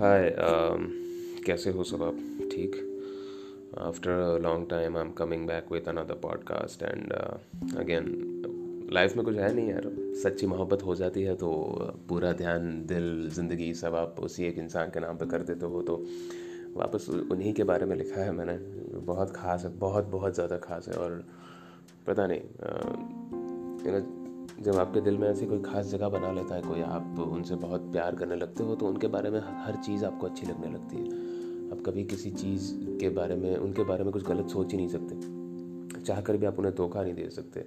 [0.00, 0.82] हाय um,
[1.44, 2.14] कैसे हो सब आप?
[2.52, 2.74] ठीक?
[3.78, 7.12] After long time I am coming back with another podcast and
[7.76, 8.04] again
[8.92, 9.82] life में कुछ है नहीं यार।
[10.22, 11.50] सच्ची मोहब्बत हो जाती है तो
[12.08, 15.82] पूरा ध्यान दिल ज़िंदगी सब आप उसी एक इंसान के नाम पे कर देते हो
[15.82, 15.96] तो
[16.76, 18.58] वापस उन्हीं के बारे में लिखा है मैंने।
[18.98, 21.24] बहुत ख़ास है बहुत बहुत ज़्यादा ख़ास है और
[22.06, 24.25] पता नहीं uh,
[24.60, 27.80] जब आपके दिल में ऐसी कोई खास जगह बना लेता है, कोई आप उनसे बहुत
[27.92, 31.24] प्यार करने लगते हो तो उनके बारे में हर चीज़ आपको अच्छी लगने लगती है।
[31.72, 34.88] आप कभी किसी चीज़ के बारे में, उनके बारे में कुछ गलत सोच ही नहीं
[34.88, 37.64] सकते। चाह कर भी आप उन्हें धोखा नहीं दे सकते।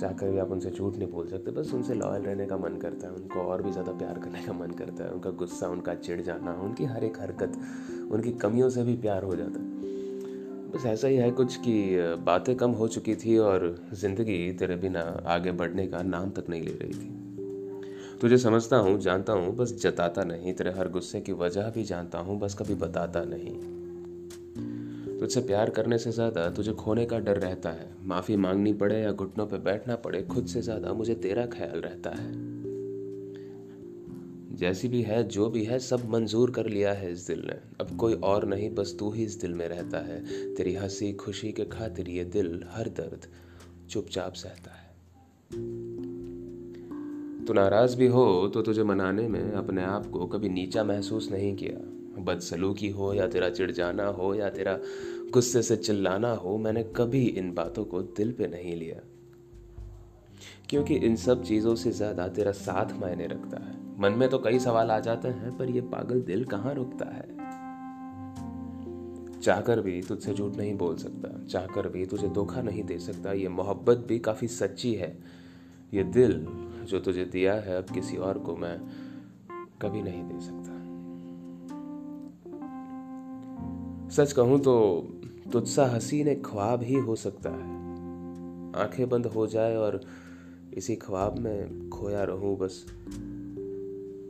[0.00, 2.76] चाह कर भी आप उनसे झूठ नहीं बोल सकते। बस उनसे लॉयल रहने का मन
[2.76, 5.94] करता है, उनको और भी ज़्यादा प्यार करने का मन करता है, उनका गुस्सा, उनका
[5.94, 7.58] चिढ़ जाना, उनकी हर एक हरकत,
[8.10, 9.67] उनकी कमियों से भी प्यार हो जाता है।
[10.74, 15.00] बस ऐसा ही है, कुछ कि बातें कम हो चुकी थी और ज़िंदगी तेरे बिना
[15.26, 19.72] आगे बढ़ने का नाम तक नहीं ले रही थी। तुझे समझता हूँ, जानता हूँ, बस
[19.82, 23.78] जताता नहीं, तेरे हर गुस्से की वजह भी जानता हूँ, बस कभी बताता नहीं।
[25.18, 29.12] तुझसे प्यार करने से ज़्यादा तुझे खोने का डर रहता है। माफ़ी मांगनी पड़े या
[29.12, 32.47] घुटनों पर बैठना पड़े, खुद से ज़्यादा मुझे तेरा ख्याल रहता है।
[34.58, 37.96] जैसी भी है, जो भी है, सब मंजूर कर लिया है इस दिल ने। अब
[37.96, 40.20] कोई और नहीं, बस तू ही इस दिल में रहता है।
[40.54, 43.26] तेरी हँसी, खुशी के खातिर ये दिल हर दर्द
[43.90, 44.88] चुपचाप सहता है।
[47.46, 51.56] तू नाराज़ भी हो तो तुझे मनाने में अपने आप को कभी नीचा महसूस नहीं
[51.56, 54.78] किया। बदसलूकी हो या तेरा चिड़ जाना हो या तेरा
[55.32, 59.00] गुस्से से चिल्लाना हो, मैंने कभी इन बातों को दिल पे नहीं लिया।
[60.70, 64.58] क्योंकि इन सब चीज़ों से ज़्यादा तेरा साथ मायने रखता है। मन में तो कई
[64.58, 67.38] सवाल आ जाते हैं, पर यह पागल दिल कहाँ रुकता है?
[69.40, 73.48] चाहकर भी तुझसे झूठ नहीं बोल सकता, चाहकर भी तुझे धोखा नहीं दे सकता, ये
[73.48, 75.18] मोहब्बत भी काफ़ी सच्ची है।
[75.94, 76.46] ये दिल
[76.84, 78.78] जो तुझे दिया है, अब किसी और को मैं
[79.82, 80.76] कभी नहीं दे सकता।
[84.10, 85.06] सच कहूँ तो
[85.52, 87.76] तुझसा हसीन एक ख्वाब ही हो सकता है।
[88.82, 90.00] आँखें बंद हो जाए और
[90.74, 92.86] इसी ख्वाब में खोया रहूँ बस।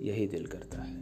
[0.03, 0.98] यही दिल करता है।